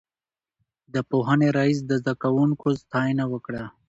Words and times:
د 0.93 0.95
پوهنې 1.09 1.47
رئيس 1.57 1.79
د 1.85 1.91
زده 2.01 2.13
کوونکو 2.23 2.67
ستاينه 2.81 3.23
وکړه. 3.33 3.63